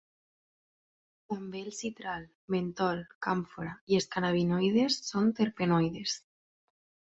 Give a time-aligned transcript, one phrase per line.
[1.33, 2.23] També el citral,
[2.55, 6.19] mentol, càmfora i els cannabinoides són terpenoides.